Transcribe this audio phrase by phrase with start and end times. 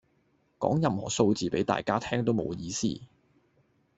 [0.57, 3.01] 講任何數字俾大家聽都冇意思